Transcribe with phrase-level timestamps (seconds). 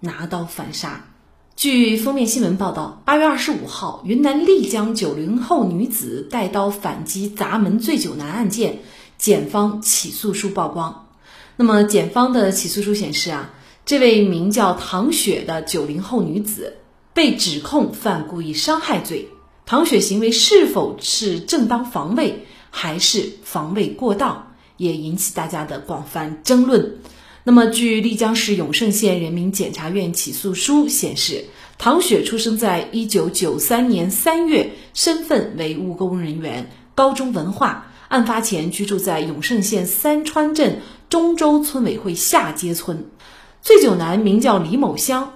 [0.00, 1.04] 拿刀反杀。
[1.56, 8.80] 据封面新闻报道，八月二十五号，云南丽江九零后女子带刀反击砸门醉酒男案件，
[9.18, 11.06] 检方起诉书曝光。
[11.56, 13.50] 那么，检方的起诉书显示啊。
[13.86, 16.76] 这位名叫唐雪的九零后女子
[17.12, 19.28] 被指控犯故意伤害罪，
[19.66, 26.98] 唐雪行为是否是正当防卫还是防卫过当，也引起大家的广泛争论。
[27.42, 31.46] 那么，据丽江市永胜县人民检察院起诉书显示，
[31.78, 43.08] 唐雪出生在一九九三年三月，身份为务工人员，高中文化，案发前居住在永胜县三川镇中州村委会下街村。
[43.62, 45.32] 醉酒男名叫李某香。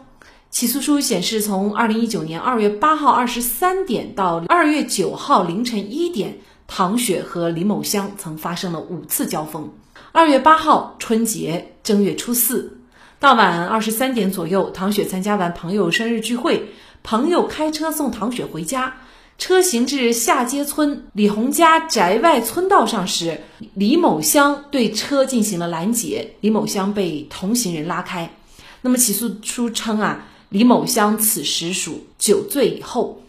[0.51, 9.73] 起诉书显示，从二零一九年二月八号二十三点到二月九号凌晨一点，唐雪和李某香曾发生了五次交锋。
[10.13, 12.79] 二月八号春节正月初四，
[13.21, 16.71] 到晚二十三点左右，唐雪参加完朋友生日聚会，
[17.03, 18.97] 朋友开车送唐雪回家。
[19.37, 23.39] 车行至下街村李红家宅外村道上时，
[23.75, 28.31] 李某香对车进行了拦截，李某香被同行人拉开。
[28.81, 33.21] 那么起诉书称啊，李某香此时属酒醉以后。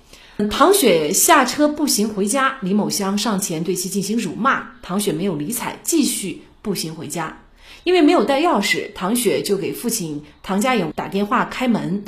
[0.49, 7.37] 唐雪下车步行回家，李某香上前对其进行辱骂，唐雪没有理睬，继续步行回家。
[7.85, 12.03] 因为没有带钥匙，唐雪就给父亲唐家勇打电话开门。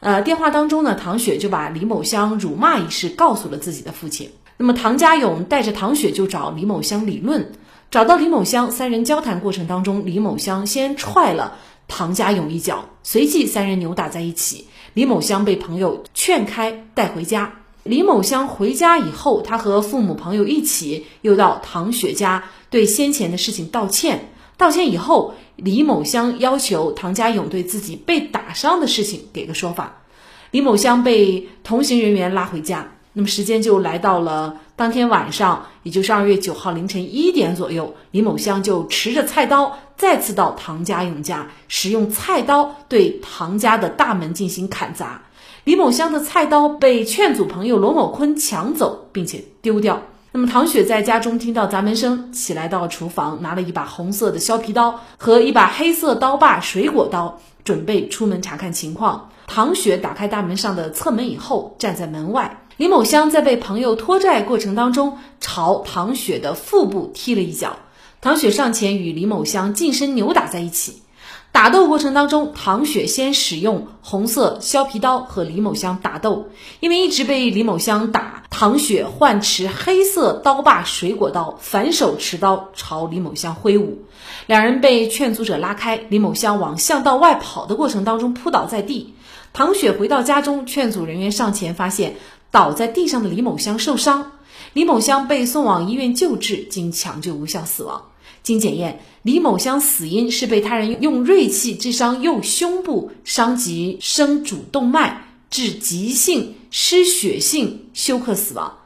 [0.00, 4.30] 呃，电话当中呢，唐雪就把李某香辱骂一事告诉了自己的父亲。
[4.56, 7.52] 那么唐家勇带着唐雪就找李某香理论，
[7.88, 11.56] 找到李某香，三人交谈过程当中，李某香先踹了
[11.86, 14.66] 唐家勇一脚，随即三人扭打在一起。
[14.94, 17.52] 李某香被朋友劝开带回家。
[17.84, 24.31] 李某香回家以后，他和父母朋友一起又到唐雪家对先前的事情道歉。
[24.62, 25.34] 道歉以后。
[25.56, 30.00] 李某香要求唐家勇对自己被打伤的事情给个说法。
[30.50, 45.22] 李某香被同行人员拉回家，那么时间就来到了当天晚上，也就是二月九号凌晨一点左右，李某香就持着菜刀再次到唐家勇家，使用菜刀对唐家的大门进行砍砸。
[45.64, 50.02] 李某香的菜刀被劝阻朋友罗某坤抢走，并且丢掉。
[50.34, 59.28] 那么唐雪在家中听到砸门声，起来到厨房拿了一把红色的削皮刀和一把黑色刀把水果刀，准备出门查看情况。
[59.46, 62.64] 唐雪打开大门上的侧门以后，站在门外。
[62.78, 67.76] 李某香在被朋友拖拽过程当中，朝唐雪的腹部踢了一脚。
[68.22, 71.01] 唐雪上前与李某香近身扭打在一起。
[71.52, 76.48] 打斗过程当中，唐雪先使用红色削皮刀和李某香打斗，
[76.80, 83.98] 因为一直被李某香打，唐雪换持黑色刀把水果刀，反手持刀朝李某香挥舞，
[84.46, 89.12] 两人被劝阻者拉开，李某香往巷道外跑的过程当中扑倒在地，
[89.52, 92.16] 唐雪回到家中，劝阻人员上前发现
[92.50, 94.32] 倒在地上的李某香受伤，
[94.72, 98.02] 李某香被送往医院救治，经抢救无效死亡。
[98.42, 108.78] 经检验，李某香死因是被他人用锐器致伤右胸部，伤及生主动脉，致急性失血性休克死亡。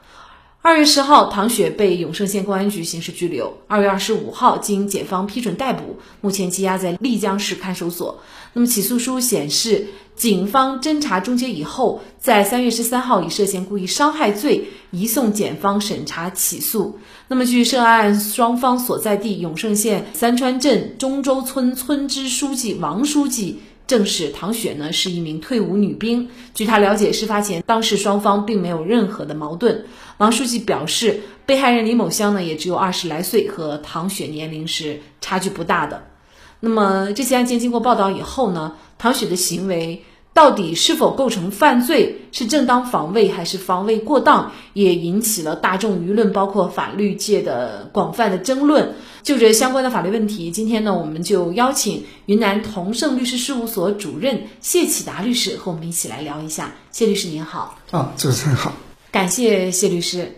[0.67, 3.57] 二月十号，唐雪被永胜县公安局刑事拘留。
[3.67, 8.19] 二月二十五号，经检方批准逮捕，目前羁押在丽江市看守所。
[8.51, 16.99] 那么起诉书显示，警方侦查终结以后，在三月十三号以涉嫌故意伤害罪移送检方审查起诉。
[17.29, 23.61] 那么据涉案双方所在地永胜县三川镇中州村村支书记王书记。
[23.87, 26.29] 正是唐雪呢，是一名退伍女兵。
[26.53, 29.85] 据他了解，事发前当时双方并没有任何的矛盾。
[30.17, 36.03] 王书记表示，被害人李某香呢也只有二十来岁，和唐雪年龄是差距不大的。
[36.59, 40.03] 那么这起案件经过报道以后呢，唐雪的行为。
[40.33, 48.93] 到底是否构成犯罪，是正当防卫还是防卫过当，也引起了大众舆论，包括法律界的广泛的争论。
[49.27, 56.73] 就这相关的法律问题，今天呢，我们就邀请云南同盛律师事务所主任谢启达律师和我们一起来聊一下。
[56.91, 58.71] 谢律师您好，啊，主持人好，
[59.11, 60.37] 感谢谢律师。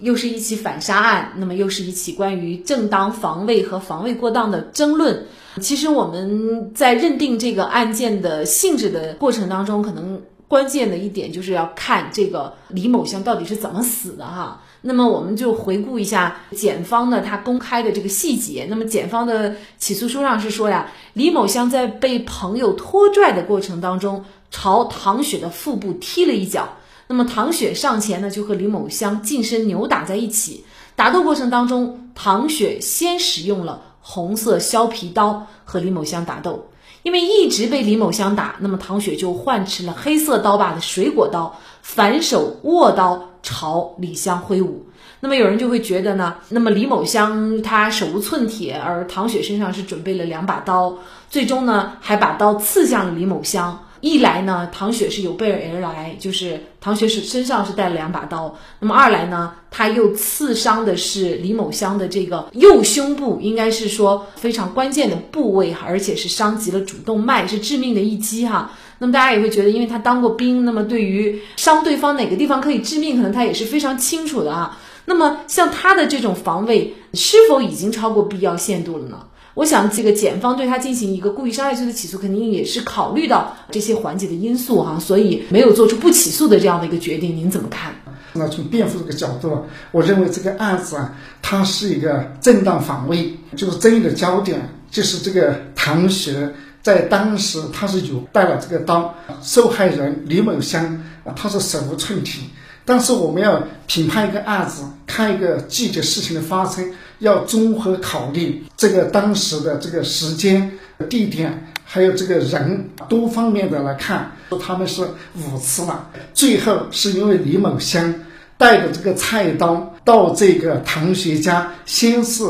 [0.00, 5.24] 又是一起反杀案，那么又是一起关于正当防卫和防卫过当的争论。
[5.62, 14.60] 其实我们在认定这个案件的性质的过程当中，可能关键的一点就是要看这个李某香到底是怎么死的哈。
[14.86, 18.66] 那么我们就回顾一下检方呢，他公开的这个细节。
[18.70, 26.68] 那么检方的起诉书上是说呀，李某香在被朋友拖拽的过程当中，朝唐雪的腹部踢了一脚。
[27.08, 30.64] 那么唐雪上前呢，就和李某香近身扭打在一起。
[30.94, 36.68] 打斗过程当中，唐雪先使用了红色削皮刀和李某香打斗。
[37.02, 41.56] 因为一直被李某香打，那么唐雪就换持了黑色刀把的水果刀，
[41.86, 44.84] 反手握刀朝李香挥舞。
[45.20, 50.98] 那么有人就会觉得呢，那么李某香他手无寸铁，而唐雪身上是准备了两把刀，
[51.30, 53.84] 最终呢还把刀刺向了李某香。
[54.00, 58.54] 一来呢，唐雪是有备而来，就是唐雪是身上是带了两把刀。
[58.80, 68.70] 那么二来呢，他又刺伤的是李某香的这个右胸部，应该是说非常关键的部位，而且是伤及了主动脉，是致命的一击哈。
[68.98, 74.78] 那么大家也会觉得，因为他当过兵，那么对于伤对方哪个地方可以致命，可能他也是非常清楚的啊。
[75.04, 79.18] 那么像他的这种防卫，是否已经超过必要限度了呢？
[79.54, 87.34] 我想，这个检方对他进行一个故意伤害罪的起诉，肯定也是考虑到这些环节的因素哈，所以没有做出不起诉的这样的一个决定。
[87.34, 87.94] 您怎么看？
[88.34, 96.52] 那从辩护这个角度，我认为这个案子啊，它是一个正当防卫，就是争议的焦点就是这个唐雪
[96.86, 99.12] 在当时他是有带了这个刀，
[99.42, 100.84] 受害人李某香
[101.24, 102.44] 啊，他是手无寸铁。
[102.84, 106.88] 但是我们要评判一个案子，看一个具体事情的发生，
[107.18, 110.70] 要综合考虑这个当时的这个时间、
[111.10, 114.30] 地点，还有这个人多方面的来看，
[114.64, 115.02] 他们是
[115.34, 116.08] 五次了。
[116.32, 118.14] 最后是因为李某香
[118.56, 122.44] 带着这个菜刀到这个唐学家，先是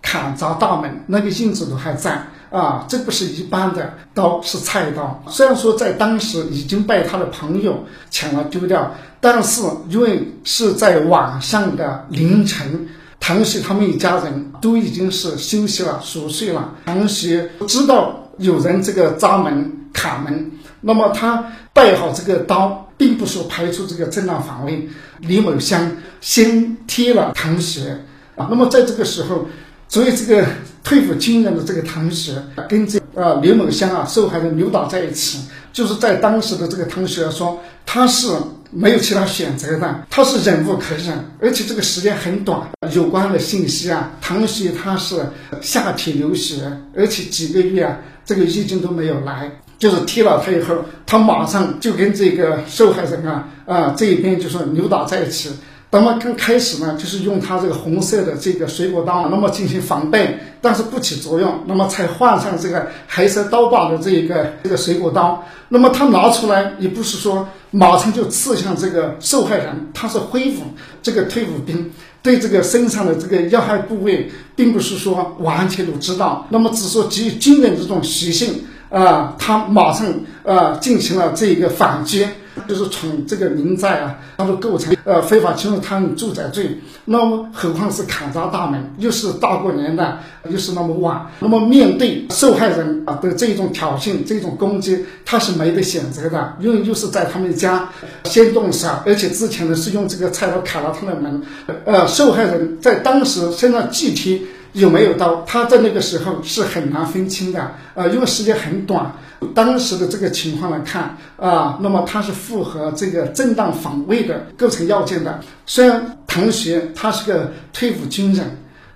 [0.00, 2.24] 砍砸大门，那个印子都还在。
[2.50, 5.22] 啊，这不是一般的刀，是菜刀。
[5.28, 12.88] 虽然说在当时已经被他的朋友抢了丢掉，但是因为是在晚上的凌晨，
[13.20, 16.74] 唐雪他们一家人都已经是休息了、熟睡了。
[16.86, 20.50] 唐雪知道有人这个砸门、砍门，
[20.80, 24.88] 那么他带好这个刀，并不是排除这个正当防卫。
[25.20, 25.88] 李某香
[26.20, 27.96] 先踢了唐雪
[28.34, 29.46] 啊，那么在这个时候。
[29.92, 30.46] 所以这个
[30.82, 32.32] 退伍军人的这个唐雪
[32.68, 35.40] 跟这啊刘某香啊受害人扭打在一起，
[35.72, 38.28] 就是在当时的这个唐雪说他是
[38.70, 42.60] 没有其他选择的，他是忍无可忍，而且这个时间很短。
[42.92, 45.16] 有关的信息啊，唐雪他是
[45.60, 46.62] 下体流血，
[46.96, 55.50] 而且几个月啊这个月经都没有来，就是踢了他以后，他马上就跟这个受害人啊啊这一边就说扭打在一起。
[55.92, 65.44] 那么刚开始呢，就是用他这个红色的这个水果刀，那么进行防备，但是不起作用，那么才换上这个黑色刀把的这一个这个水果刀。
[65.68, 70.62] 那么他拿出来也不是说马上就刺向这个受害人，他是挥舞
[71.02, 71.90] 这个退伍兵
[72.22, 80.06] 对这个身上的这个要害部位，并不是说完全都知道，那么只说基于军人这种习性啊，他马上
[80.44, 82.24] 啊进行了这一个反击。
[82.68, 90.18] 就是从这个民宅啊，它的构成呃非法侵入他人住宅罪，那么何况是砍砸大门，又是大过年的，
[90.48, 97.88] 又是那么晚，那么面对受害人啊的这种挑衅、这种攻击，他是没得选择的，因为又是在他们家
[98.24, 101.42] 先动手，而且之前呢是用这个菜刀砍了他的门，
[101.84, 104.46] 呃，受害人在当时身上具体。
[104.72, 105.42] 有没有刀？
[105.46, 109.10] 他在那个时候是很难分清的，呃，因为时间很短。
[109.54, 115.40] 当时的这个情况来看，啊，那么他是符合这个正当防卫的构成要件的。
[115.64, 118.46] 虽然唐学他是个退伍军人，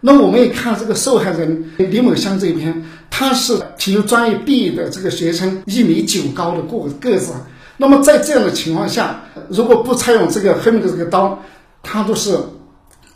[0.00, 7.32] 那我们也看这个受害人李某香这边，他是体育专业毕业的这个学生，一米九高的个个子。
[7.78, 11.42] 那么在这样的情况下，如果不采用这个后面的这个刀，
[11.82, 12.38] 他都是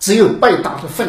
[0.00, 1.06] 只有被打的份。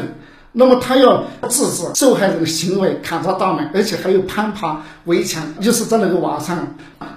[0.52, 6.68] 那么他要制止受害人的行为，砍砸大门，而且还有攀爬围墙，就是在那个晚上。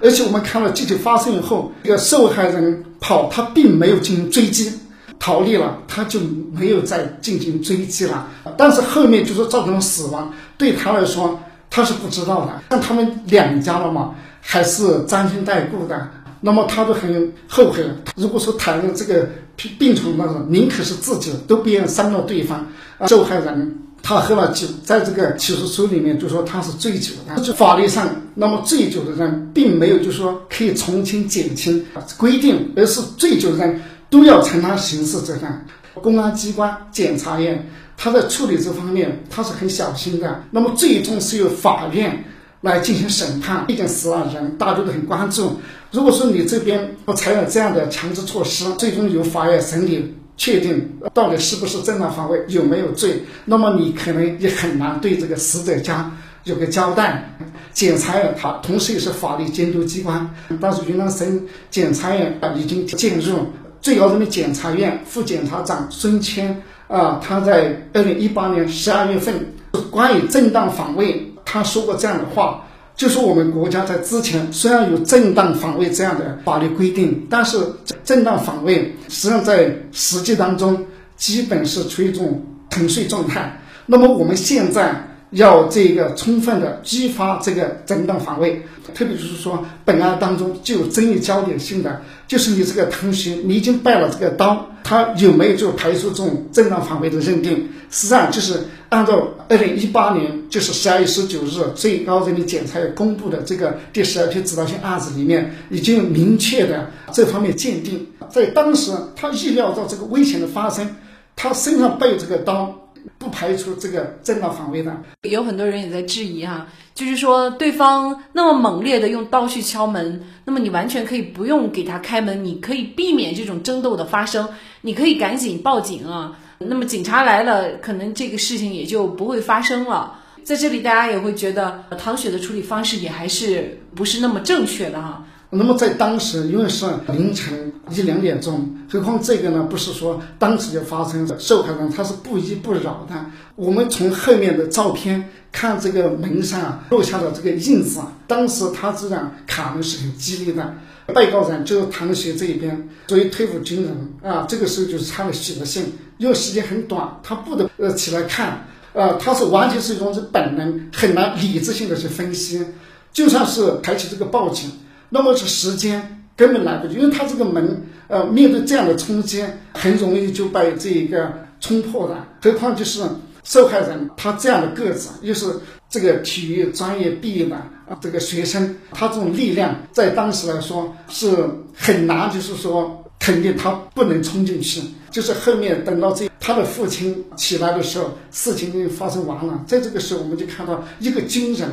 [0.01, 4.71] 而且我们看了具体发生以后，这个受害人跑，他并没有进行追击，
[5.19, 6.19] 逃离了，他就
[6.53, 8.27] 没有再进行追击了。
[8.55, 12.61] 但是后面就是造成了死亡，对他来说他是不知道的。
[12.69, 16.07] 但他们两家了嘛，还是沾亲带故的。
[16.45, 17.81] 那么他都很后悔。
[18.17, 22.67] 如果说谈论这个病病床那种，宁可是自己都不愿伤到对方。
[23.07, 27.53] 受害人他喝了酒，在这个起诉书里面就说他是醉酒的。
[27.53, 31.83] 法律上，那么醉酒的人并没有就说可以从轻减轻
[32.17, 35.65] 规定，而是醉酒的人都要承担刑事责任。
[35.95, 37.65] 公安机关、检察院。
[37.95, 40.43] 他在处理这方面他是很小心的。
[40.49, 42.25] 那么最终是由法院
[42.63, 45.59] 来进行审判，毕竟死了人，大家都很关注。
[45.91, 56.09] 如果说你这边不采取这样的强制措施，最终由法院审理确定到底是不是正当防卫，有没有罪，那么你可能也很难对这个死者家
[56.45, 57.29] 有个交代。
[57.73, 60.29] 检察院它同时也是法律监督机关，
[60.61, 63.45] 但是云南省检察院已经介入。
[63.81, 69.53] 最高人民检察院副检察长孙谦啊，他在二零一八年十二月份
[69.91, 72.63] 关于正当防卫，他说过这样的话，
[72.95, 77.57] 就说我们国家在之前虽然有正当防卫这样的法律规定，但是
[78.03, 80.85] 正当防卫实际上在实际当中
[81.15, 83.59] 基本是处于一种沉睡状态。
[83.85, 85.07] 那么我们现在。
[85.33, 88.61] 要这个充分的激发这个正当防卫，
[88.93, 97.67] 特别就是说，本案当中具有争议焦点性的，就是你这个同学，你已经带了这个刀，他有没有就排除这种正当防卫的认定？
[97.89, 98.59] 实际上就是
[98.89, 110.87] 按照二零一八年就是十二月十九日最高人民检察院公布的这个第十二批指导性案子里面，已经明确的这方面鉴定，在当时他意料到这个危险的发生，
[111.35, 112.79] 他身上背这个刀。
[113.17, 124.47] 不排除这个正当防卫的，有很多人也在质疑哈，就是说对方那么猛烈的用刀去敲门，那么你完全可以不用给他开门，你可以避免这种争斗的发生，
[124.81, 130.19] 你可以赶紧报警啊，那么警察来了，可能这个事情也就不会发生了。
[130.43, 135.25] 在这里，大家也会觉得唐雪的处理方式也还是不是那么正确的哈。
[135.55, 143.15] 那么在当时，因为是凌晨一两点钟，何况这个呢，不是说当时就发生的，受害人他是不依不饶的。
[143.55, 150.73] 我们从后面的照片看，这个门上落下的这个印子，当时他这样砍的是很激烈的。
[151.13, 155.83] 被告人就是唐学这一边，作为退伍军人啊，这个时候就是他的血性，
[156.17, 162.65] 因为时间很短，他不得呃起来看，呃，他是完全是一种是本能，很难理智性的去分析，
[163.11, 164.71] 就算是抬起这个报警。
[165.13, 172.17] 那么是时间根本来不及，因为他这个门，呃，面对这样的冲击，很容易就被这一个冲破的。
[172.41, 173.03] 何况就是
[173.43, 175.45] 受害人他这样的个子，又是
[175.87, 184.81] 这个体育专业毕业的啊，这个学生，他这种力量在当时来说是很难，就是说肯定他不能冲进去。
[185.11, 189.63] 就是后面等到这他的父亲起来的时候，事情已经发生完了。
[189.67, 191.69] 在这个时候，我们就看到一个军人。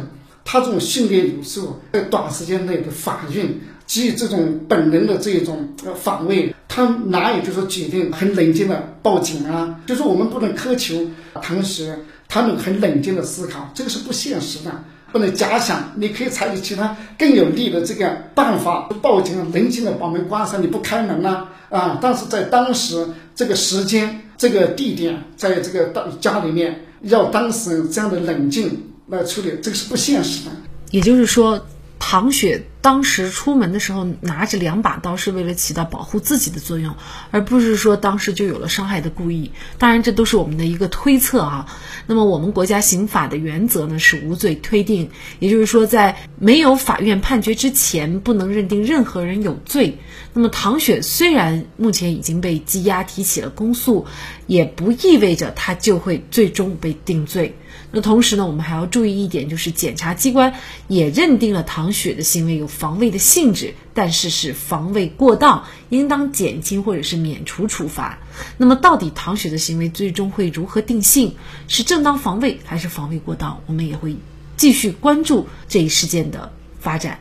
[0.52, 9.78] 他这种训练有素，在短时间内的反应，基于这种本能的这种防卫，他难以就是决定很冷静的报警啊。
[9.86, 11.08] 就是我们不能苛求
[11.40, 14.72] 同时他们很冷静的思考，这个是不现实的。
[15.12, 21.96] 不能假想，你可以采取其他更有利的这个办法报警，冷静的把门关上，你不开门呢啊？
[22.02, 28.89] 但是在当时这个时间、这个地点，在这个当家里面，要当事人这样的冷静。
[29.10, 30.50] 来处理这个是不现实的，
[30.90, 31.66] 也就是说，
[31.98, 36.94] 唐雪当时出门的时候拿着两把刀，是为了起到保护自己的作用，
[37.30, 39.50] 而不是说当时就有了伤害的故意。
[39.78, 41.66] 当然，这都是我们的一个推测啊。
[42.06, 49.98] 那么，我们国家刑法的原则呢是无罪推定，也就是说，在没有法院判决之前，不能认定任何人有罪。
[50.32, 54.06] 那么，唐雪虽然目前已经被羁押提起了公诉，
[54.46, 57.56] 也不意味着他就会最终被定罪。
[57.92, 60.54] 那同时呢，我们还要注意一点，就是检察机关
[60.86, 68.18] 也认定了唐雪的行为有防卫的性质，但是是防卫过当，应当减轻或者是免除处罚。
[68.56, 71.34] 那么，到底唐雪的行为最终会如何定性？
[71.66, 73.60] 是正当防卫还是防卫过当？
[73.66, 74.16] 我们也会
[74.56, 77.18] 继续关注这一事件的发展。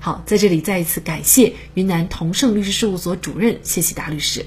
[0.00, 4.46] 好，在这里再一次感谢云南同盛律师事务所主任谢启达律师。